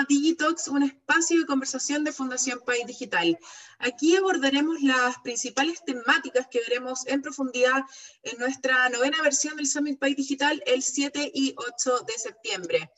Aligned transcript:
a 0.00 0.04
Digitox, 0.08 0.68
un 0.68 0.82
espacio 0.82 1.38
de 1.38 1.46
conversación 1.46 2.04
de 2.04 2.12
Fundación 2.12 2.60
País 2.64 2.86
Digital. 2.86 3.38
Aquí 3.78 4.16
abordaremos 4.16 4.80
las 4.80 5.18
principales 5.18 5.84
temáticas 5.84 6.46
que 6.50 6.60
veremos 6.60 7.06
en 7.06 7.20
profundidad 7.20 7.82
en 8.22 8.38
nuestra 8.38 8.88
novena 8.88 9.20
versión 9.22 9.56
del 9.56 9.66
Summit 9.66 9.98
País 9.98 10.16
Digital 10.16 10.62
el 10.64 10.82
7 10.82 11.32
y 11.34 11.54
8 11.54 12.04
de 12.06 12.14
septiembre. 12.14 12.90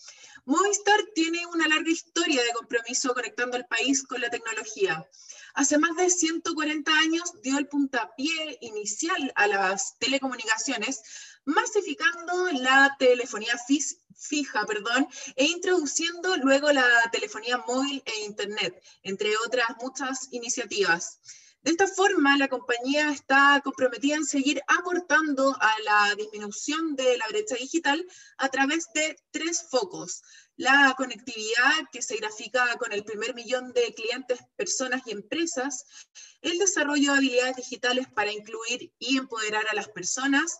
Movistar 0.45 1.01
tiene 1.15 1.45
una 1.47 1.67
larga 1.67 1.91
historia 1.91 2.41
de 2.41 2.53
compromiso 2.53 3.13
conectando 3.15 3.57
al 3.57 3.67
país 3.67 4.05
con 4.05 4.21
la 4.21 4.31
tecnología. 4.31 5.05
Hace 5.55 5.79
más 5.79 5.97
de 5.97 6.09
140 6.09 6.99
años 6.99 7.33
dio 7.43 7.59
el 7.59 7.67
puntapié 7.67 8.59
inicial 8.61 9.33
a 9.35 9.49
las 9.49 9.99
telecomunicaciones, 9.99 11.03
masificando 11.45 12.53
la 12.53 12.95
telefonía 12.99 13.59
fija 14.17 14.65
perdón, 14.67 15.07
e 15.37 15.45
introduciendo 15.45 16.37
luego 16.39 16.71
la 16.73 16.87
telefonía 17.11 17.59
móvil 17.59 18.03
e 18.05 18.25
Internet, 18.25 18.83
entre 19.03 19.31
otras 19.47 19.69
muchas 19.81 20.29
iniciativas. 20.33 21.21
De 21.63 21.71
esta 21.71 21.87
forma, 21.87 22.37
la 22.39 22.49
compañía 22.49 23.13
está 23.13 23.61
comprometida 23.63 24.17
en 24.17 24.25
seguir 24.25 24.61
aportando 24.67 25.57
a 25.61 25.73
la 25.85 26.15
disminución 26.17 26.97
de 26.97 27.17
la 27.17 27.29
brecha 27.29 27.55
digital 27.55 28.05
a 28.39 28.49
través 28.49 28.89
de 28.95 29.17
tres 29.31 29.69
focos. 29.71 30.23
La 30.57 30.93
conectividad, 30.97 31.89
que 31.93 32.03
se 32.03 32.17
grafica 32.17 32.77
con 32.79 32.93
el 32.93 33.05
primer 33.05 33.35
millón 33.37 33.73
de 33.73 33.95
clientes, 33.95 34.41
personas 34.57 35.03
y 35.07 35.13
empresas. 35.13 35.85
El 36.41 36.59
desarrollo 36.59 37.13
de 37.13 37.19
habilidades 37.19 37.57
digitales 37.57 38.09
para 38.13 38.33
incluir 38.33 38.93
y 38.99 39.17
empoderar 39.17 39.65
a 39.71 39.75
las 39.77 39.89
personas 39.89 40.59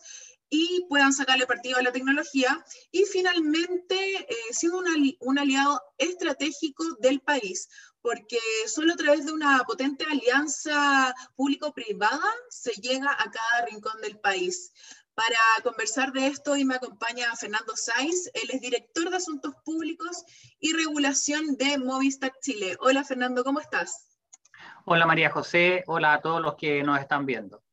y 0.55 0.85
puedan 0.87 1.11
sacarle 1.11 1.47
partido 1.47 1.79
a 1.79 1.81
la 1.81 1.91
tecnología. 1.91 2.63
Y 2.91 3.05
finalmente, 3.05 3.95
eh, 3.95 4.35
siendo 4.51 4.83
un 5.21 5.39
aliado 5.39 5.81
estratégico 5.97 6.83
del 6.99 7.21
país, 7.21 7.67
porque 8.01 8.37
solo 8.67 8.93
a 8.93 8.95
través 8.95 9.25
de 9.25 9.31
una 9.31 9.63
potente 9.65 10.05
alianza 10.05 11.15
público-privada 11.35 12.29
se 12.49 12.73
llega 12.73 13.11
a 13.11 13.31
cada 13.31 13.65
rincón 13.65 13.99
del 14.01 14.19
país. 14.19 14.71
Para 15.15 15.39
conversar 15.63 16.11
de 16.11 16.27
esto 16.27 16.51
hoy 16.51 16.65
me 16.65 16.75
acompaña 16.75 17.35
Fernando 17.35 17.75
Saiz, 17.75 18.29
él 18.35 18.49
es 18.51 18.61
director 18.61 19.09
de 19.09 19.17
Asuntos 19.17 19.55
Públicos 19.65 20.23
y 20.59 20.73
Regulación 20.73 21.55
de 21.57 21.79
Movistar 21.79 22.33
Chile. 22.41 22.77
Hola 22.79 23.03
Fernando, 23.03 23.43
¿cómo 23.43 23.59
estás? 23.59 24.19
Hola 24.85 25.07
María 25.07 25.31
José, 25.31 25.83
hola 25.87 26.13
a 26.13 26.21
todos 26.21 26.41
los 26.41 26.55
que 26.55 26.83
nos 26.83 26.99
están 26.99 27.25
viendo. 27.25 27.63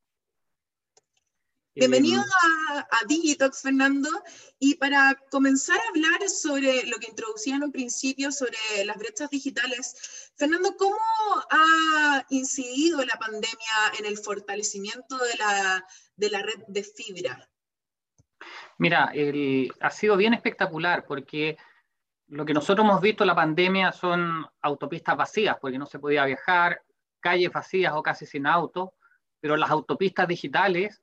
Bienvenido 1.81 2.21
a, 2.21 2.81
a, 2.81 3.07
Digitox, 3.09 3.63
Fernando. 3.63 4.11
Y 4.59 4.75
para 4.75 5.17
comenzar 5.31 5.79
a 5.79 5.89
hablar 5.89 6.29
sobre 6.29 6.85
lo 6.85 6.99
que 6.99 7.09
introducía 7.09 7.57
en 7.57 7.65
un 7.65 7.73
principio, 7.73 8.31
sobre 8.33 8.59
las 8.85 8.99
brechas 8.99 9.31
digitales, 9.31 10.31
Fernando, 10.37 10.77
¿cómo 10.77 10.99
ha 11.51 12.23
incidido 12.29 13.03
la 13.03 13.15
pandemia 13.15 13.95
en 13.99 14.05
el 14.05 14.19
fortalecimiento 14.19 15.17
de 15.17 15.39
la, 15.39 15.87
de 16.17 16.29
la 16.29 16.43
red 16.43 16.63
de 16.69 16.85
fibra? 16.85 17.49
Mira, 18.77 19.11
el, 19.15 19.73
ha 19.81 19.91
sido 19.91 20.19
bien 20.19 20.35
espectacular 20.35 21.07
porque 21.07 21.57
lo 22.29 22.45
que 22.45 22.53
nosotros 22.53 22.85
hemos 22.85 23.01
visto 23.01 23.25
en 23.25 23.29
la 23.29 23.35
pandemia 23.35 23.91
son 23.93 24.45
autopistas 24.61 25.17
vacías, 25.17 25.57
porque 25.59 25.79
no 25.79 25.87
se 25.87 25.99
podía 25.99 26.27
viajar, 26.27 26.83
calles 27.21 27.51
vacías 27.51 27.95
o 27.97 28.03
casi 28.03 28.27
sin 28.27 28.47
auto, 28.47 28.93
pero 29.41 29.57
las 29.57 29.71
autopistas 29.71 30.29
digitales 30.29 31.01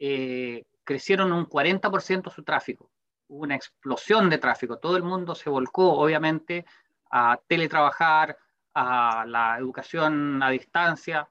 eh, 0.00 0.64
crecieron 0.82 1.30
un 1.30 1.46
40% 1.46 2.32
su 2.32 2.42
tráfico. 2.42 2.90
Hubo 3.28 3.42
una 3.42 3.54
explosión 3.54 4.30
de 4.30 4.38
tráfico. 4.38 4.78
Todo 4.78 4.96
el 4.96 5.02
mundo 5.02 5.34
se 5.34 5.50
volcó, 5.50 5.92
obviamente, 5.92 6.64
a 7.10 7.38
teletrabajar, 7.46 8.36
a 8.74 9.24
la 9.26 9.58
educación 9.58 10.42
a 10.42 10.50
distancia, 10.50 11.28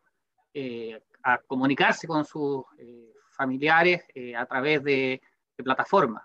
eh, 0.54 1.02
a 1.24 1.40
comunicarse 1.40 2.08
con 2.08 2.26
sus 2.26 2.64
eh, 2.78 3.12
familiares 3.32 4.06
a 4.38 4.46
través 4.46 4.84
de, 4.84 5.22
de 5.58 5.64
plataformas. 5.64 6.24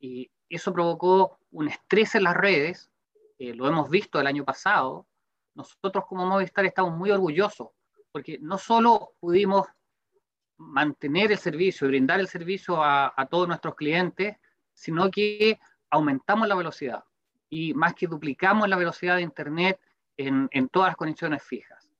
Y 0.00 0.30
eso 0.48 0.72
provocó 0.72 1.38
un 1.52 1.68
estrés 1.68 2.14
en 2.16 2.24
las 2.24 2.36
redes, 2.36 2.90
lo 3.38 3.68
hemos 3.68 3.88
visto 3.88 4.20
el 4.20 4.26
año 4.26 4.44
pasado. 4.44 5.06
Nosotros 5.54 6.04
como 6.06 6.26
Movistar 6.26 6.64
estamos 6.66 6.96
muy 6.96 7.10
orgullosos 7.10 7.68
porque 8.12 8.38
no 8.40 8.58
solo 8.58 9.12
pudimos 9.20 9.66
mantener 10.58 11.32
el 11.32 11.38
servicio 11.38 11.86
y 11.86 11.90
brindar 11.90 12.20
el 12.20 12.28
servicio 12.28 12.82
a, 12.82 13.26
todos 13.30 13.48
nuestros 13.48 13.74
clientes, 13.74 14.36
sino 14.74 15.10
que 15.10 15.58
aumentamos 15.90 16.46
la 16.48 16.54
velocidad 16.54 17.04
y 17.48 17.72
más 17.74 17.94
que 17.94 18.06
duplicamos 18.06 18.68
la 18.68 18.76
velocidad 18.76 19.16
de 19.16 19.22
Internet 19.22 19.80
en, 20.16 20.48
en 20.50 20.68
todas 20.68 20.90
las 20.90 20.96
conexiones 20.96 21.42
fijas. 21.42 21.90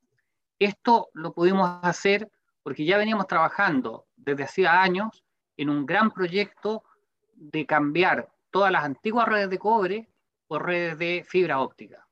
Esto 0.58 1.08
lo 1.14 1.32
pudimos 1.32 1.78
hacer 1.82 2.30
porque 2.62 2.84
ya 2.84 2.98
veníamos 2.98 3.26
trabajando 3.26 4.06
desde 4.16 4.44
hacía 4.44 4.82
años 4.82 5.24
en 5.56 5.70
un 5.70 5.86
gran 5.86 6.10
proyecto 6.10 6.82
de 7.34 7.64
cambiar 7.64 8.28
todas 8.50 8.72
las 8.72 8.84
antiguas 8.84 9.28
redes 9.28 9.50
de 9.50 9.58
cobre 9.58 10.08
por 10.46 10.66
redes 10.66 10.98
de 10.98 11.24
fibra 11.26 11.60
óptica. 11.60 12.06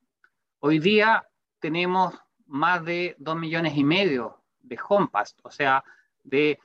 Hoy 0.61 0.79
día 0.79 1.27
tenemos 1.59 2.15
más 2.47 2.85
de 2.85 3.17
2 3.19 3.37
millones 3.37 3.77
y 3.77 3.85
medio 3.85 4.43
de 4.61 4.79
HomePass, 4.89 5.37
o 5.43 5.51
sea, 5.51 5.83
de 6.27 6.59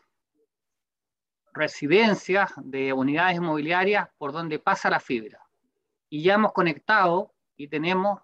residencias, 1.53 2.51
de 2.57 2.93
unidades 2.93 3.37
inmobiliarias 3.37 4.09
por 4.17 4.31
donde 4.31 4.59
pasa 4.59 4.89
la 4.89 4.99
fibra. 4.99 5.39
Y 6.09 6.23
ya 6.23 6.35
hemos 6.35 6.53
conectado 6.53 7.33
y 7.55 7.67
tenemos 7.67 8.19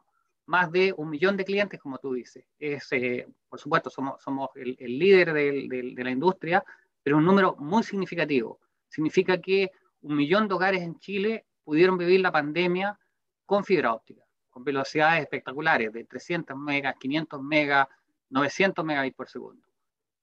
más 0.46 0.72
de 0.72 0.94
un 0.98 1.10
millón 1.10 1.36
de 1.38 1.46
clientes, 1.46 1.80
como 1.80 1.98
tú 1.98 2.14
dices. 2.14 2.46
Es, 2.58 2.88
eh, 2.92 3.28
por 3.50 3.60
supuesto, 3.60 3.90
somos, 3.90 4.22
somos 4.22 4.50
el, 4.56 4.76
líder 4.80 5.34
de 5.34 6.04
la 6.04 6.12
industria, 6.12 6.64
pero 7.04 7.18
un 7.18 7.26
número 7.26 7.56
muy 7.58 7.84
significativo. 7.84 8.60
Significa 8.88 9.40
que 9.40 9.72
un 10.02 10.16
millón 10.16 10.48
de 10.48 10.56
hogares 10.56 10.82
en 10.82 10.98
Chile 11.00 11.46
pudieron 11.64 11.98
vivir 11.98 12.22
la 12.22 12.32
pandemia 12.32 12.98
con 13.46 13.64
fibra 13.64 13.94
óptica, 13.94 14.24
con 14.50 14.64
velocidades 14.64 15.22
espectaculares 15.22 15.92
de 15.92 16.06
300 16.06 16.58
megas, 16.58 16.96
500 16.98 17.42
megas, 17.42 17.88
900 18.30 18.86
megabits 18.86 19.16
por 19.16 19.30
segundo. 19.30 19.68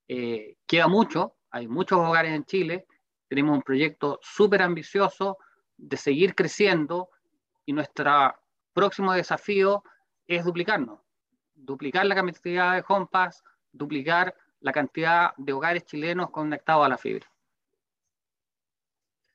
Eh, 0.09 0.57
queda 0.67 0.89
mucho, 0.89 1.37
hay 1.51 1.69
muchos 1.69 1.99
hogares 1.99 2.33
en 2.33 2.45
Chile, 2.45 2.87
tenemos 3.29 3.57
un 3.57 3.63
proyecto 3.63 4.19
súper 4.23 4.63
ambicioso 4.63 5.39
de 5.77 5.97
seguir 5.97 6.35
creciendo 6.35 7.09
y 7.65 7.73
nuestro 7.73 8.35
próximo 8.73 9.13
desafío 9.13 9.83
es 10.27 10.45
duplicarnos, 10.45 11.01
duplicar 11.55 12.07
la 12.07 12.15
cantidad 12.15 12.75
de 12.75 12.85
HomePass, 12.87 13.43
duplicar 13.73 14.35
la 14.61 14.73
cantidad 14.73 15.33
de 15.37 15.53
hogares 15.53 15.85
chilenos 15.85 16.31
conectados 16.31 16.87
a 16.87 16.89
la 16.89 16.99
fibra. 16.99 17.27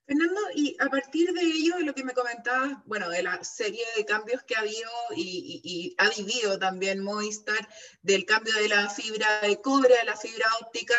Fernando, 0.09 0.41
y 0.55 0.75
a 0.79 0.87
partir 0.87 1.31
de 1.33 1.41
ello, 1.41 1.77
de 1.77 1.83
lo 1.83 1.93
que 1.93 2.03
me 2.03 2.15
comentabas, 2.15 2.83
bueno, 2.85 3.09
de 3.09 3.21
la 3.21 3.43
serie 3.43 3.85
de 3.95 4.05
cambios 4.05 4.41
que 4.41 4.55
ha 4.55 4.61
habido 4.61 4.89
y, 5.15 5.93
ha 5.99 6.09
vivido 6.09 6.57
también 6.57 7.03
Movistar, 7.03 7.69
del 8.01 8.25
cambio 8.25 8.55
de 8.55 8.69
la 8.69 8.89
fibra 8.89 9.41
de 9.41 9.61
cobre 9.61 9.99
a 9.99 10.05
la 10.05 10.15
fibra 10.15 10.47
óptica, 10.61 10.95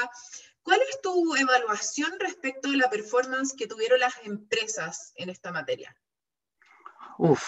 ¿cuál 0.62 0.78
es 0.88 1.00
tu 1.02 1.34
evaluación 1.34 2.12
respecto 2.20 2.68
a 2.68 2.76
la 2.76 2.88
performance 2.88 3.56
que 3.58 3.66
tuvieron 3.66 3.98
las 3.98 4.14
empresas 4.22 5.12
en 5.16 5.28
esta 5.28 5.50
materia? 5.50 5.92
Uf, 7.18 7.42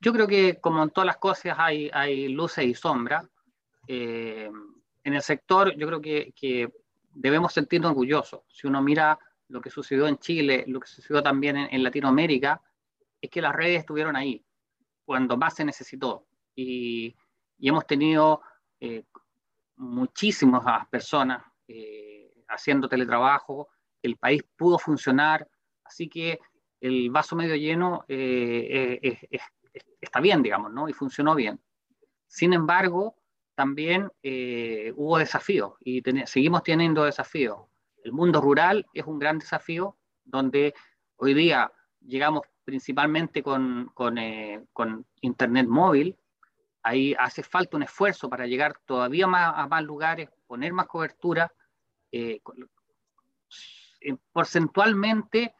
yo 0.00 0.14
creo 0.14 0.26
que 0.26 0.58
como 0.62 0.82
en 0.82 0.88
todas 0.88 1.06
las 1.06 1.18
cosas 1.18 1.56
hay, 1.58 1.90
hay 1.92 2.28
luces 2.28 2.64
y 2.64 2.74
sombras. 2.74 3.26
Eh, 3.86 4.50
en 5.04 5.14
el 5.14 5.22
sector 5.22 5.76
yo 5.76 5.86
creo 5.88 6.00
que, 6.00 6.32
que 6.34 6.72
debemos 7.12 7.52
sentirnos 7.52 7.90
orgullosos. 7.90 8.40
Si 8.48 8.66
uno 8.66 8.80
mira 8.80 9.18
lo 9.48 9.60
que 9.60 9.70
sucedió 9.70 10.06
en 10.08 10.18
Chile, 10.18 10.64
lo 10.66 10.80
que 10.80 10.88
sucedió 10.88 11.22
también 11.22 11.56
en, 11.56 11.82
Latinoamérica, 11.82 12.60
es 13.20 13.30
que 13.30 13.40
las 13.40 13.54
redes 13.54 13.80
estuvieron 13.80 14.16
ahí 14.16 14.44
cuando 15.04 15.36
más 15.36 15.54
se 15.54 15.64
necesitó. 15.64 16.26
Y, 16.54 17.14
hemos 17.58 17.86
tenido 17.86 18.42
eh, 18.80 19.04
muchísimas 19.76 20.86
personas 20.88 21.42
eh, 21.66 22.30
haciendo 22.48 22.86
teletrabajo, 22.86 23.68
el 24.02 24.16
país 24.16 24.44
pudo 24.56 24.78
funcionar, 24.78 25.48
así 25.84 26.06
que 26.06 26.38
el 26.80 27.10
vaso 27.10 27.34
medio 27.34 27.56
lleno 27.56 28.04
eh, 28.08 29.18
está 30.00 30.20
bien, 30.20 30.42
digamos, 30.42 30.70
¿no? 30.70 30.86
Y 30.88 30.92
funcionó 30.92 31.34
bien. 31.34 31.58
Sin 32.26 32.52
embargo, 32.52 33.16
también 33.54 34.10
hubo 34.96 35.16
desafíos 35.16 35.74
y 35.80 36.02
seguimos 36.26 36.62
teniendo 36.62 37.04
desafíos. 37.04 37.60
El 38.06 38.12
mundo 38.12 38.40
rural 38.40 38.86
es 38.94 39.04
un 39.04 39.18
gran 39.18 39.40
desafío 39.40 39.96
donde 40.24 40.74
hoy 41.16 41.34
día 41.34 41.72
llegamos 41.98 42.42
principalmente 42.62 43.42
con, 43.42 43.90
eh, 44.16 44.64
Internet 45.22 45.66
móvil. 45.66 46.16
Ahí 46.84 47.16
hace 47.18 47.42
falta 47.42 47.76
un 47.76 47.82
esfuerzo 47.82 48.30
para 48.30 48.46
llegar 48.46 48.78
todavía 48.86 49.26
más 49.26 49.54
a 49.56 49.66
más 49.66 49.82
lugares, 49.82 50.30
poner 50.46 50.72
más 50.72 50.86
cobertura. 50.86 51.52
Eh, 52.12 52.40
porcentualmente 54.32 55.56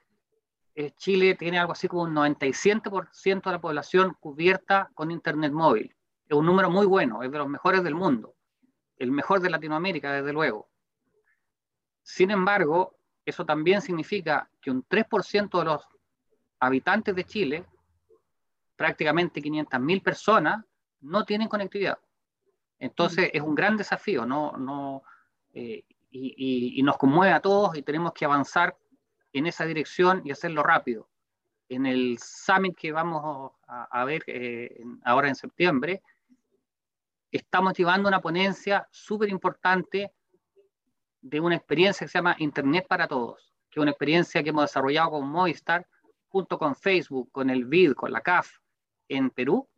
eh, 0.76 0.93
Chile 0.93 1.34
tiene 1.34 1.58
algo 1.58 1.72
así 1.72 1.88
como 1.88 2.04
un 2.04 2.14
97% 2.14 3.43
de 3.43 3.50
la 3.50 3.60
población 3.60 4.16
cubierta 4.20 4.88
con 4.94 5.10
Internet 5.10 5.50
móvil. 5.50 5.96
Es 6.28 6.37
un 6.37 6.46
número 6.46 6.70
muy 6.70 6.87
bueno, 6.87 7.25
es 7.25 7.32
de 7.32 7.38
los 7.38 7.48
mejores 7.48 7.82
del 7.82 7.96
mundo, 7.96 8.37
el 8.98 9.10
mejor 9.10 9.40
de 9.40 9.50
Latinoamérica, 9.50 10.12
desde 10.12 10.32
luego. 10.32 10.69
Sin 12.06 12.31
embargo, 12.31 12.97
eso 13.25 13.44
también 13.44 13.82
significa 13.82 14.49
que 14.62 14.70
un 14.70 14.85
3% 14.85 15.58
de 15.58 15.64
los 15.64 15.82
habitantes 16.61 17.17
de 17.17 17.25
Chile, 17.25 17.67
prácticamente 18.76 19.43
500.000 19.43 20.03
personas, 20.05 20.64
no 21.00 21.25
tienen 21.25 21.49
conectividad. 21.49 21.99
Entonces 22.79 23.31
es 23.32 23.43
un 23.43 23.56
gran 23.56 23.76
desafío, 23.76 24.25
¿no? 24.25 24.53
no 24.53 25.03
eh, 25.53 25.82
y, 26.12 26.81
nos 26.85 26.97
conmueve 26.97 27.32
a 27.32 27.41
todos 27.41 27.76
y 27.76 27.82
tenemos 27.82 28.12
que 28.12 28.25
avanzar 28.25 28.76
en 29.32 29.49
esa 29.49 29.67
dirección 29.67 30.23
y 30.25 30.31
hacerlo 30.31 30.62
rápido. 30.62 31.08
En 31.69 31.87
el 31.87 32.19
summit 32.20 32.76
que 32.79 32.93
vamos 32.93 33.50
a, 33.67 34.05
ver 34.05 34.23
eh, 34.29 34.81
ahora 35.03 35.26
en 35.26 35.35
septiembre, 35.35 36.05
estamos 37.32 37.75
llevando 37.76 38.08
una 38.08 38.20
ponencia 38.20 38.87
súper 38.93 39.29
importante 39.29 40.12
de 41.28 41.40
una 41.40 41.56
experiencia 41.56 42.06
que 42.06 42.11
se 42.11 42.19
llama 42.19 42.37
Internet 42.38 42.87
para 42.88 43.08
Todos, 43.08 43.52
que 43.70 43.81
es 43.81 43.82
una 43.82 43.90
experiencia 43.90 44.43
que 44.43 44.50
hemos 44.50 44.64
desarrollado 44.64 45.11
con 45.11 45.28
Movistar, 45.28 45.87
junto 46.28 46.58
con 46.58 46.76
Facebook, 46.76 47.31
con 47.32 47.50
el 47.50 47.64
BID, 47.64 47.94
con 47.94 48.12
la 48.12 48.20
CAF 48.20 48.58
en 49.08 49.31
Perú, 49.31 49.69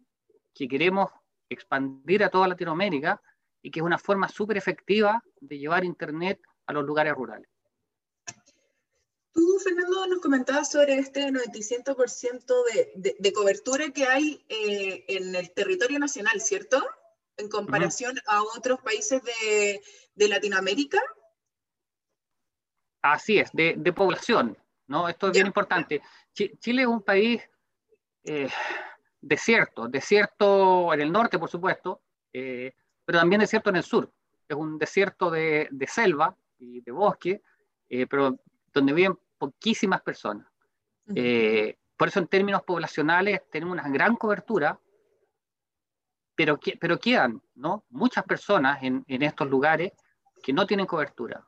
que 0.55 0.69
queremos 0.69 1.11
expandir 1.49 2.23
a 2.23 2.29
toda 2.29 2.49
Latinoamérica 2.49 3.21
y 3.63 3.71
que 3.71 3.81
es 3.81 3.85
una 3.85 3.99
forma 3.99 4.29
súper 4.29 4.57
efectiva 4.57 5.23
de 5.41 5.59
llevar 5.59 5.85
Internet 5.85 6.41
a 6.67 6.73
los 6.73 6.85
lugares 6.85 7.15
rurales. 7.15 7.49
Tú, 9.33 9.59
Fernando, 9.63 10.07
nos 10.07 10.21
comentabas 10.21 10.71
sobre 10.71 10.99
este 10.99 11.29
97% 11.29 12.65
de, 12.75 12.93
de, 12.97 13.17
de, 13.19 13.33
cobertura 13.33 13.91
que 13.91 14.05
hay 14.07 14.45
eh, 14.49 15.05
en 15.09 15.35
el 15.35 15.53
territorio 15.53 15.99
nacional, 15.99 16.41
¿cierto? 16.41 16.85
En 17.37 17.49
comparación 17.49 18.19
a 18.27 18.43
otros 18.43 18.81
países 18.81 19.23
de, 19.23 19.81
de, 20.17 20.29
Latinoamérica. 20.29 21.01
Así 23.03 23.39
es, 23.39 23.51
de, 23.53 23.93
población, 23.93 24.57
¿no? 24.87 25.09
Esto 25.09 25.29
es 25.29 25.33
bien 25.33 25.47
importante. 25.47 26.03
Chile 26.33 26.83
es 26.83 26.89
un 26.89 27.03
país 27.03 27.43
eh, 28.25 28.49
desierto, 29.21 29.89
desierto 29.89 30.93
en 30.93 31.01
el 31.01 31.13
norte, 31.13 31.39
por 31.39 31.49
supuesto, 31.49 32.03
eh, 32.33 32.73
pero 33.05 33.19
también 33.19 33.41
desierto 33.41 33.71
en 33.71 33.77
el 33.77 33.83
sur. 33.83 34.11
Es 34.49 34.57
un 34.57 34.79
desierto 34.79 35.31
de, 35.31 35.69
selva 35.87 36.37
y 36.59 36.81
de 36.81 36.93
bosque, 36.93 37.43
eh, 37.89 38.07
pero 38.07 38.39
donde 38.73 38.93
viven 38.93 39.19
poquísimas 39.37 40.03
personas. 40.03 40.47
Eh, 41.15 41.79
por 41.97 42.09
eso 42.09 42.19
en 42.19 42.27
términos 42.27 42.63
poblacionales 42.63 43.43
tenemos 43.51 43.73
una 43.73 43.89
gran 43.89 44.17
cobertura, 44.17 44.79
pero, 46.35 46.59
pero 46.79 46.99
quedan 46.99 47.43
¿no? 47.55 47.85
muchas 47.91 48.25
personas 48.25 48.83
en, 48.83 49.05
en 49.09 49.23
estos 49.23 49.49
lugares 49.49 49.93
que 50.43 50.53
no 50.53 50.67
tienen 50.67 50.87
cobertura. 50.87 51.45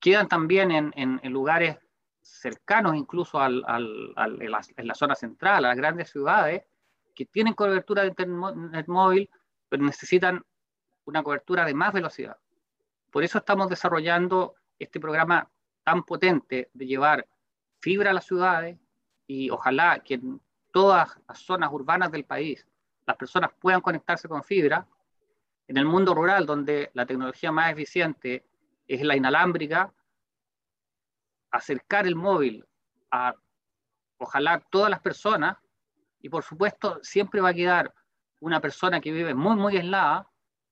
Quedan 0.00 0.28
también 0.28 0.70
en, 0.70 0.92
en, 0.96 1.32
lugares 1.32 1.76
cercanos 2.22 2.96
incluso 2.96 3.38
al, 3.38 3.62
al, 3.66 4.16
en, 4.40 4.50
la, 4.50 4.60
en, 4.76 4.86
la, 4.86 4.94
zona 4.94 5.14
central, 5.14 5.64
a 5.64 5.68
las 5.68 5.76
grandes 5.76 6.10
ciudades, 6.10 6.64
que 7.14 7.26
tienen 7.26 7.54
cobertura 7.54 8.02
de 8.02 8.08
internet 8.08 8.86
móvil, 8.88 9.28
pero 9.68 9.82
necesitan 9.84 10.42
una 11.04 11.22
cobertura 11.22 11.64
de 11.64 11.74
más 11.74 11.92
velocidad. 11.92 12.36
Por 13.10 13.24
eso 13.24 13.38
estamos 13.38 13.68
desarrollando 13.68 14.54
este 14.78 15.00
programa 15.00 15.50
tan 15.84 16.04
potente 16.04 16.70
de 16.72 16.86
llevar 16.86 17.26
fibra 17.80 18.10
a 18.10 18.14
las 18.14 18.26
ciudades 18.26 18.78
y 19.26 19.50
ojalá 19.50 20.00
que 20.00 20.14
en 20.14 20.40
todas 20.72 21.18
las 21.28 21.38
zonas 21.40 21.70
urbanas 21.72 22.10
del 22.10 22.24
país 22.24 22.66
las 23.06 23.16
personas 23.16 23.50
puedan 23.58 23.80
conectarse 23.80 24.28
con 24.28 24.44
fibra. 24.44 24.86
En 25.66 25.76
el 25.76 25.84
mundo 25.84 26.14
rural, 26.14 26.46
donde 26.46 26.90
la 26.94 27.06
tecnología 27.06 27.52
más 27.52 27.72
eficiente 27.72 28.44
es 28.94 29.02
la 29.02 29.14
inalámbrica, 29.14 29.94
acercar 31.52 32.08
el 32.08 32.16
móvil 32.16 32.66
a 33.12 33.34
ojalá 34.18 34.60
todas 34.70 34.90
las 34.90 35.00
personas 35.00 35.56
y 36.20 36.28
por 36.28 36.42
supuesto 36.42 36.98
siempre 37.02 37.40
va 37.40 37.50
a 37.50 37.54
quedar 37.54 37.94
una 38.40 38.60
persona 38.60 39.00
que 39.00 39.12
vive 39.12 39.32
muy, 39.32 39.54
muy 39.54 39.76
aislada 39.76 40.28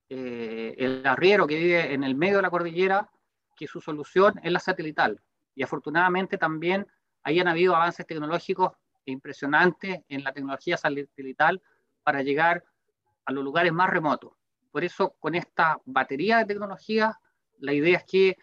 eh, 0.09 0.75
el 0.79 1.07
arriero 1.07 1.47
que 1.47 1.59
vive 1.59 1.93
en 1.95 2.03
el 2.03 2.17
medio 2.17 2.37
de 2.37 2.43
la 2.43 2.51
cordillera, 2.51 3.09
que 3.55 3.69
su 3.69 3.81
solución 3.81 4.35
es 4.43 4.51
la 4.51 4.59
satelital. 4.59 5.21
Y 5.55 5.63
afortunadamente 5.63 6.39
también 6.39 6.89
hayan 7.23 7.47
habido 7.47 7.77
avances 7.77 8.07
tecnológicos 8.07 8.73
impresionantes 9.05 10.01
en 10.09 10.25
la 10.25 10.33
tecnología 10.33 10.77
satelital 10.77 11.63
para 12.03 12.23
llegar 12.23 12.65
a 13.27 13.33
los 13.33 13.45
lugares 13.45 13.73
más 13.73 13.91
remotos. 13.91 14.33
Por 14.73 14.83
eso, 14.83 15.15
con 15.21 15.35
esta 15.35 15.81
batería 15.85 16.39
de 16.39 16.47
tecnología, 16.47 17.19
la 17.61 17.73
idea 17.73 17.99
es 17.99 18.05
que 18.05 18.37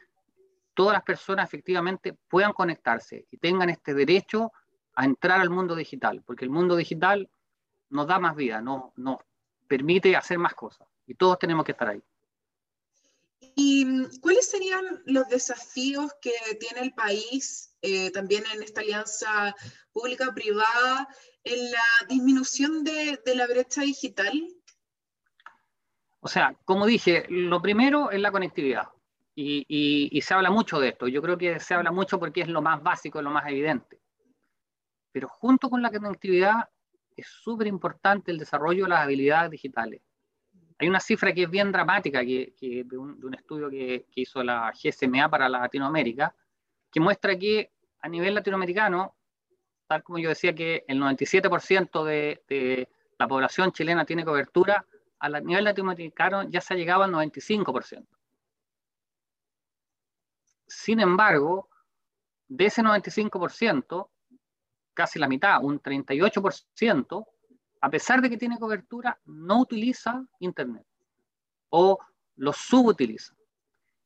todas 0.73 0.93
las 0.93 1.03
personas 1.03 1.47
efectivamente 1.47 2.13
puedan 2.27 2.53
conectarse 2.53 3.25
y 3.31 3.37
tengan 3.37 3.69
este 3.69 3.93
derecho 3.93 4.51
a 4.95 5.05
entrar 5.05 5.41
al 5.41 5.49
mundo 5.49 5.75
digital, 5.75 6.23
porque 6.25 6.45
el 6.45 6.51
mundo 6.51 6.75
digital 6.75 7.29
nos 7.89 8.07
da 8.07 8.19
más 8.19 8.35
vida, 8.35 8.61
nos, 8.61 8.95
nos 8.97 9.17
permite 9.67 10.15
hacer 10.15 10.37
más 10.37 10.53
cosas 10.53 10.87
y 11.07 11.15
todos 11.15 11.39
tenemos 11.39 11.65
que 11.65 11.71
estar 11.71 11.89
ahí. 11.89 12.01
¿Y 13.55 13.85
mm, 13.85 14.19
cuáles 14.21 14.49
serían 14.49 14.83
los 15.05 15.27
desafíos 15.29 16.11
que 16.21 16.33
tiene 16.59 16.81
el 16.81 16.93
país 16.93 17.73
eh, 17.81 18.11
también 18.11 18.43
en 18.53 18.63
esta 18.63 18.81
alianza 18.81 19.55
pública-privada 19.93 21.07
en 21.43 21.71
la 21.71 22.07
disminución 22.09 22.83
de, 22.83 23.19
de, 23.25 23.35
la 23.35 23.47
brecha 23.47 23.81
digital? 23.81 24.47
O 26.19 26.27
sea, 26.27 26.57
como 26.65 26.85
dije, 26.85 27.25
lo 27.29 27.61
primero 27.61 28.09
es 28.11 28.19
la 28.19 28.31
conectividad. 28.31 28.87
Y, 29.37 29.65
y, 29.67 30.17
y, 30.17 30.21
se 30.21 30.33
habla 30.33 30.49
mucho 30.49 30.79
de 30.79 30.89
esto. 30.89 31.09
Yo 31.09 31.21
creo 31.21 31.37
que 31.37 31.59
se 31.59 31.73
habla 31.73 31.91
mucho 31.91 32.17
porque 32.17 32.41
es 32.41 32.47
lo 32.47 32.61
más 32.61 32.81
básico, 32.81 33.21
lo 33.21 33.31
más 33.31 33.45
evidente. 33.49 33.99
Pero 35.11 35.27
junto 35.27 35.69
con 35.69 35.81
la 35.81 35.91
conectividad 35.91 36.69
es 37.15 37.27
súper 37.27 37.67
importante 37.67 38.31
el 38.31 38.37
desarrollo 38.37 38.83
de 38.83 38.89
las 38.89 38.99
habilidades 38.99 39.51
digitales. 39.51 40.01
Hay 40.77 40.89
una 40.89 40.99
cifra 40.99 41.33
que 41.33 41.43
es 41.43 41.49
bien 41.49 41.71
dramática 41.71 42.21
que, 42.21 42.53
de, 42.59 42.97
un, 42.97 43.33
estudio 43.33 43.69
que, 43.69 44.07
hizo 44.15 44.43
la 44.43 44.71
GSMA 44.71 45.29
para 45.29 45.47
Latinoamérica, 45.47 46.35
que 46.91 46.99
muestra 46.99 47.37
que 47.37 47.71
a 48.01 48.09
nivel 48.09 48.35
latinoamericano, 48.35 49.15
tal 49.87 50.03
como 50.03 50.19
yo 50.19 50.29
decía 50.29 50.53
que 50.53 50.83
el 50.87 50.99
97% 50.99 52.03
de, 52.03 52.43
de, 52.49 52.89
la 53.17 53.27
población 53.27 53.71
chilena 53.71 54.05
tiene 54.05 54.25
cobertura, 54.25 54.85
a 55.19 55.29
nivel 55.39 55.63
latinoamericano 55.63 56.43
ya 56.49 56.59
se 56.59 56.73
ha 56.73 56.77
llegado 56.77 57.03
al 57.03 57.11
95%. 57.13 58.05
Sin 60.67 60.99
embargo, 60.99 61.69
de 62.47 62.65
ese 62.65 62.81
95%, 62.81 64.09
casi 64.93 65.19
la 65.19 65.27
mitad, 65.27 65.63
un 65.63 65.81
38%, 65.81 67.25
a 67.81 67.89
pesar 67.89 68.21
de 68.21 68.29
que 68.29 68.37
tiene 68.37 68.57
cobertura, 68.57 69.19
no 69.25 69.59
utiliza 69.59 70.25
Internet 70.39 70.85
o 71.69 71.99
lo 72.37 72.53
subutiliza. 72.53 73.35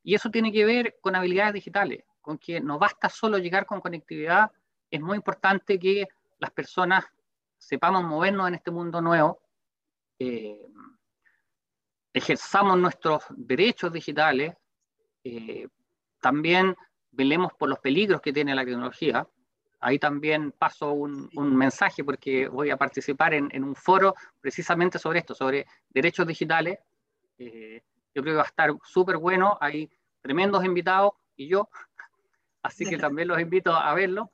Y 0.03 0.15
eso 0.15 0.29
tiene 0.29 0.51
que 0.51 0.65
ver 0.65 0.97
con 1.01 1.15
habilidades 1.15 1.53
digitales, 1.53 2.03
con 2.21 2.37
que 2.37 2.59
no 2.59 2.79
basta 2.79 3.09
solo 3.09 3.37
llegar 3.37 3.65
con 3.65 3.81
conectividad, 3.81 4.51
es 4.89 5.01
muy 5.01 5.17
importante 5.17 5.77
que 5.77 6.07
las 6.39 6.51
personas 6.51 7.05
sepamos 7.57 8.03
movernos 8.03 8.47
en 8.47 8.55
este 8.55 8.71
mundo 8.71 9.01
nuevo, 9.01 9.41
eh, 10.17 10.65
ejerzamos 12.13 12.77
nuestros 12.77 13.23
derechos 13.29 13.93
digitales, 13.93 14.55
eh, 15.23 15.67
también 16.21 16.75
velemos 17.11 17.53
por 17.53 17.69
los 17.69 17.79
peligros 17.79 18.21
que 18.21 18.33
tiene 18.33 18.55
la 18.55 18.65
tecnología, 18.65 19.27
Ahí 19.81 19.97
también 19.97 20.51
paso 20.51 20.91
un, 20.91 21.29
mensaje 21.55 22.03
porque 22.03 22.49
voy 22.49 22.69
a 22.69 22.75
participar 22.75 23.33
en, 23.33 23.63
un 23.63 23.75
foro 23.75 24.13
precisamente 24.41 24.99
sobre 24.99 25.19
esto, 25.19 25.33
sobre 25.33 25.65
derechos 25.89 26.27
digitales. 26.27 26.79
Eh, 27.37 27.81
yo 28.13 28.21
creo 28.21 28.33
que 28.33 28.37
va 28.37 28.43
a 28.43 28.47
estar 28.47 28.71
súper 28.83 29.17
bueno, 29.17 29.57
hay 29.61 29.89
tremendos 30.21 30.65
invitados 30.65 31.13
y 31.37 31.47
yo, 31.47 31.69
así 32.63 32.85
que 32.85 32.97
también 32.97 33.29
los 33.29 33.39
invito 33.39 33.73
a 33.73 33.93
verlo, 33.93 34.31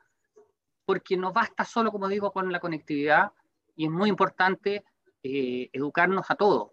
porque 0.83 1.15
no 1.15 1.31
basta 1.31 1.63
solo, 1.63 1.91
como 1.91 2.07
digo, 2.07 2.31
con 2.31 2.51
la 2.51 2.59
conectividad 2.59 3.31
y 3.75 3.85
es 3.85 3.91
muy 3.91 4.09
importante 4.09 4.83
eh, 5.21 5.69
educarnos 5.73 6.31
a 6.31 6.35
todos, 6.35 6.71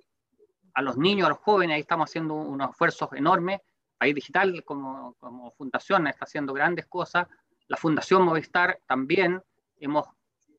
a 0.72 0.80
los 0.80 0.96
niños, 0.96 1.26
a 1.26 1.30
los 1.30 1.38
jóvenes, 1.38 1.74
ahí 1.74 1.82
estamos 1.82 2.08
haciendo 2.08 2.34
unos 2.34 2.70
esfuerzos 2.70 3.12
enormes. 3.12 3.60
País 4.02 4.16
Digital 4.16 4.64
como, 4.64 5.14
como 5.20 5.52
fundación 5.52 6.08
está 6.08 6.24
haciendo 6.24 6.52
grandes 6.52 6.86
cosas. 6.86 7.28
La 7.68 7.76
Fundación 7.76 8.24
Movistar 8.24 8.80
también. 8.84 9.40
Hemos 9.78 10.08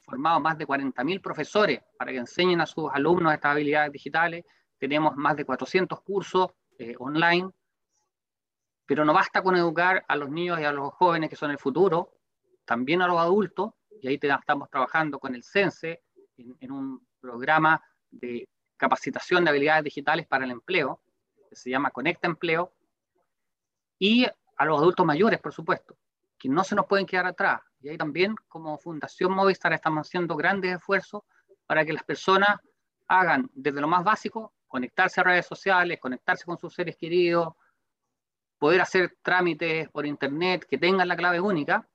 formado 0.01 0.39
más 0.39 0.57
de 0.57 0.65
40.000 0.65 1.21
profesores 1.21 1.81
para 1.97 2.13
que 2.13 2.19
enseñen 2.19 2.61
a 2.61 2.65
sus 2.65 2.89
alumnos 2.93 3.33
estas 3.33 3.51
habilidades 3.51 3.91
digitales. 3.91 4.45
Tenemos 4.77 5.17
más 5.17 5.35
de 5.35 5.43
400 5.43 5.99
cursos 6.03 6.51
eh, 6.79 6.95
online, 6.97 7.49
pero 8.85 9.03
no 9.03 9.11
basta 9.11 9.43
con 9.43 9.57
educar 9.57 10.05
a 10.07 10.15
los 10.15 10.29
niños 10.29 10.57
y 10.61 10.63
a 10.63 10.71
los 10.71 10.93
jóvenes 10.93 11.29
que 11.29 11.35
son 11.35 11.51
el 11.51 11.59
futuro, 11.59 12.13
también 12.63 13.01
a 13.01 13.07
los 13.07 13.19
adultos, 13.19 13.71
y 14.01 14.07
ahí 14.07 14.17
estamos 14.21 14.69
trabajando 14.69 15.19
con 15.19 15.35
el 15.35 15.43
CENSE 15.43 16.01
en, 16.37 16.71
un 16.71 17.05
programa 17.19 17.83
de 18.09 18.47
capacitación 18.77 19.43
de 19.43 19.49
habilidades 19.49 19.83
digitales 19.83 20.27
para 20.27 20.45
el 20.45 20.51
empleo, 20.51 21.01
que 21.49 21.57
se 21.57 21.69
llama 21.69 21.91
Conecta 21.91 22.27
Empleo, 22.27 22.71
y 24.03 24.27
a 24.57 24.65
los 24.65 24.79
adultos 24.79 25.05
mayores, 25.05 25.39
por 25.39 25.53
supuesto, 25.53 25.95
que 26.37 26.49
no 26.49 26.65
se 26.65 26.75
nos 26.75 26.87
pueden 26.87 27.05
quedar 27.05 27.25
atrás. 27.25 27.61
Y 27.79 27.87
ahí 27.87 27.97
también, 27.97 28.35
como 28.49 28.77
Fundación 28.77 29.31
Movistar, 29.31 29.71
estamos 29.71 30.05
haciendo 30.05 30.35
grandes 30.35 30.75
esfuerzos 30.75 31.21
para 31.65 31.85
que 31.85 31.93
las 31.93 32.03
personas 32.03 32.59
hagan 33.07 33.49
desde 33.53 33.79
lo 33.79 33.87
más 33.87 34.03
básico, 34.03 34.51
conectarse 34.67 35.21
a 35.21 35.23
redes 35.23 35.45
sociales, 35.45 36.01
conectarse 36.01 36.43
con 36.43 36.57
sus 36.57 36.73
seres 36.73 36.97
queridos, 36.97 37.53
poder 38.57 38.81
hacer 38.81 39.15
trámites 39.21 39.87
por 39.87 40.05
internet 40.05 40.65
que 40.69 40.77
tengan 40.77 41.07
la 41.07 41.15
clave 41.15 41.39
única, 41.39 41.87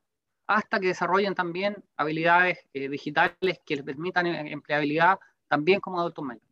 hasta 0.46 0.80
que 0.80 0.86
desarrollen 0.86 1.34
también 1.34 1.76
habilidades 1.98 2.58
eh, 2.72 2.88
digitales 2.88 3.60
que 3.66 3.76
les 3.76 3.84
permitan 3.84 4.26
eh, 4.26 4.50
empleabilidad 4.50 5.18
también 5.46 5.78
como 5.78 6.00
adultos 6.00 6.24
mayores. 6.24 6.47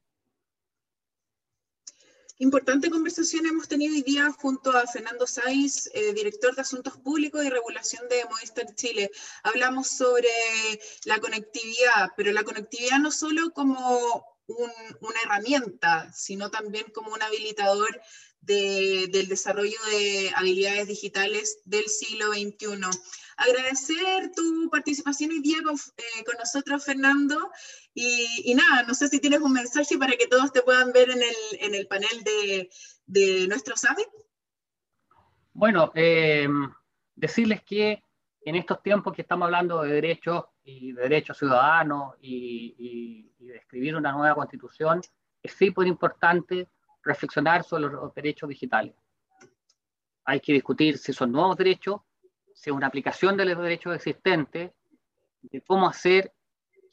Importante 2.38 2.90
conversación 2.90 3.46
hemos 3.46 3.66
tenido 3.66 3.94
hoy 3.94 4.02
día 4.02 4.30
junto 4.30 4.70
a 4.70 4.86
Fernando 4.86 5.26
Saiz, 5.26 5.88
eh, 5.94 6.12
director 6.12 6.54
de 6.54 6.60
Asuntos 6.60 6.98
Públicos 6.98 7.42
y 7.42 7.48
Regulación 7.48 8.06
de 8.10 8.26
Movistar 8.26 8.74
Chile. 8.74 9.10
Hablamos 9.42 9.88
sobre 9.88 10.28
la 11.06 11.18
conectividad, 11.18 12.10
pero 12.14 12.32
la 12.32 12.44
conectividad 12.44 12.98
no 12.98 13.10
solo 13.10 13.52
como 13.52 14.36
una 14.48 15.20
herramienta, 15.24 16.12
sino 16.12 16.50
también 16.50 16.84
como 16.92 17.14
un 17.14 17.22
habilitador 17.22 18.02
del 18.42 19.28
desarrollo 19.28 19.78
de 19.90 20.30
habilidades 20.36 20.88
digitales 20.88 21.60
del 21.64 21.88
siglo 21.88 22.32
XXI. 22.32 22.80
Agradecer 23.38 24.30
tu 24.34 24.68
participación 24.70 25.30
hoy 25.30 25.40
día 25.40 25.62
con, 25.64 25.74
eh, 25.74 26.24
nosotros, 26.38 26.84
Fernando, 26.84 27.50
y, 27.98 28.54
nada, 28.54 28.82
no 28.82 28.92
sé 28.92 29.08
si 29.08 29.20
tienes 29.20 29.40
un 29.40 29.54
mensaje 29.54 29.96
para 29.96 30.12
que 30.18 30.26
todos 30.26 30.52
te 30.52 30.60
puedan 30.60 30.92
ver 30.92 31.08
en 31.10 31.74
el, 31.74 31.86
panel 31.86 32.22
de, 33.06 33.46
nuestro 33.48 33.74
summit. 33.74 34.06
Bueno, 35.54 35.92
eh, 35.94 36.46
decirles 37.14 37.62
que 37.62 38.04
en 38.42 38.54
estos 38.54 38.82
tiempos 38.82 39.14
que 39.14 39.22
estamos 39.22 39.46
hablando 39.46 39.80
de 39.80 39.94
derechos 39.94 40.44
y 40.62 40.92
de 40.92 41.02
derechos 41.04 41.38
ciudadanos 41.38 42.16
y, 42.20 43.32
de 43.38 43.56
escribir 43.56 43.96
una 43.96 44.12
nueva 44.12 44.34
constitución, 44.34 45.00
es 45.42 45.52
súper 45.54 45.86
importante 45.86 46.68
reflexionar 47.02 47.64
sobre 47.64 47.94
los 47.94 48.14
derechos 48.14 48.50
digitales. 48.50 48.94
Hay 50.26 50.40
que 50.40 50.52
discutir 50.52 50.98
si 50.98 51.14
son 51.14 51.32
nuevos 51.32 51.56
derechos, 51.56 52.02
si 52.52 52.68
es 52.68 52.76
una 52.76 52.88
aplicación 52.88 53.38
de 53.38 53.46
los 53.46 53.62
derechos 53.62 53.94
existentes, 53.94 54.70
de 55.40 55.60
cómo 55.62 55.88
hacer 55.88 56.35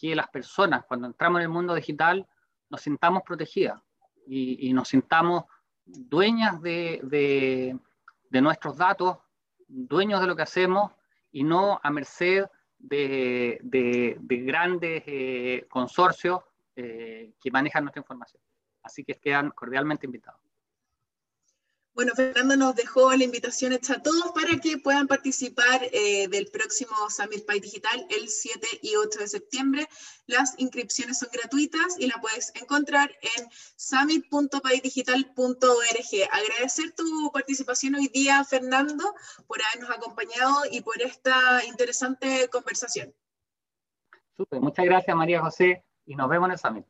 que 0.04 0.18
las 0.18 0.28
personas, 0.28 0.84
cuando 0.84 1.08
entramos 1.08 1.40
en 1.40 1.44
el 1.44 1.50
mundo 1.50 1.74
digital, 1.74 2.28
nos 2.70 2.82
sintamos 2.82 3.24
protegidas 3.24 3.82
y, 4.28 4.74
nos 4.74 4.90
sintamos 4.90 5.46
dueñas 5.86 6.62
de, 6.62 7.80
de 8.30 8.42
nuestros 8.42 8.76
datos, 8.76 9.20
dueños 9.66 10.20
de 10.20 10.28
lo 10.28 10.36
que 10.36 10.42
hacemos 10.42 10.92
y 11.32 11.46
no 11.46 11.80
a 11.82 11.90
merced 11.90 12.48
de, 12.80 14.18
grandes 14.46 15.04
eh, 15.08 15.68
consorcios 15.70 16.42
eh, 16.76 17.32
que 17.42 17.50
manejan 17.50 17.86
nuestra 17.86 18.02
información. 18.02 18.42
Así 18.82 19.06
que 19.06 19.16
quedan 19.16 19.52
cordialmente 19.52 20.06
invitados. 20.06 20.42
Bueno, 21.96 22.14
Fernando 22.16 22.58
nos 22.58 22.76
dejó 22.76 23.14
la 23.14 23.24
invitación 23.24 23.72
hecha 23.72 23.94
a 23.94 24.02
todos 24.02 24.32
para 24.32 24.60
que 24.60 24.80
puedan 24.80 25.08
participar 25.08 25.80
eh, 25.92 26.28
del 26.28 26.48
próximo 26.48 26.92
Summit 27.08 27.46
Pay 27.46 27.60
Digital 27.60 28.08
el 28.10 28.30
7 28.30 28.68
y 28.82 28.96
8 28.96 29.20
de 29.20 29.28
septiembre. 29.28 29.88
Las 30.26 30.56
inscripciones 30.58 31.20
son 31.20 31.30
gratuitas 31.32 32.00
y 32.00 32.08
la 32.08 32.20
puedes 32.20 32.52
encontrar 32.56 33.16
en 33.22 33.48
summit.paydigital.org. 33.76 36.30
Agradecer 36.32 36.96
tu 36.96 37.32
participación 37.32 37.94
hoy 37.94 38.08
día, 38.08 38.44
Fernando, 38.44 39.14
por 39.46 39.60
habernos 39.64 39.96
acompañado 39.96 40.64
y 40.72 40.82
por 40.82 41.00
esta 41.00 41.64
interesante 41.66 42.50
conversación. 42.50 43.14
Súper, 44.36 44.60
muchas 44.60 44.86
gracias 44.86 45.16
María 45.16 45.42
José 45.42 45.86
y 46.08 46.16
nos 46.16 46.28
vemos 46.28 46.48
en 46.48 46.54
el 46.54 46.58
Summit. 46.58 46.88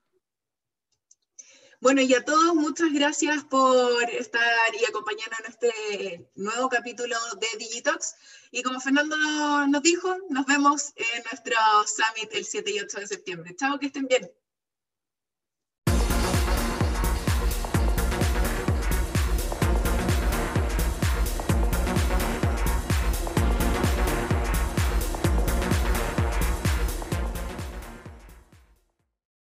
Bueno, 1.83 1.99
y 1.99 2.13
a 2.13 2.23
todos, 2.23 2.55
muchas 2.55 2.93
gracias 2.93 3.43
por 3.43 4.09
estar 4.09 4.73
y 4.79 4.85
acompañarnos 4.85 5.39
en 5.39 5.45
este 5.47 6.29
nuevo 6.35 6.69
capítulo 6.69 7.17
de 7.41 7.57
Digitox. 7.59 8.15
Y 8.51 8.63
como 8.63 8.79
Fernando 8.79 9.17
nos 9.67 9.83
dijo, 9.83 10.15
nos 10.29 10.45
vemos 10.45 10.93
en 10.95 11.23
nuestro 11.23 11.57
summit 11.85 12.33
el 12.35 12.45
7 12.45 12.71
y 12.71 12.79
8 12.79 12.99
de 13.01 13.07
septiembre. 13.07 13.55
Chao, 13.57 13.77
que 13.79 13.87
estén 13.87 14.07
bien. 14.07 14.31